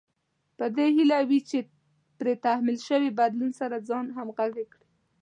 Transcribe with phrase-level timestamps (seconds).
[0.57, 1.59] په دې هيله وي چې
[2.19, 4.85] پرې تحمیل شوي بدلون سره ځان همغږی کړي.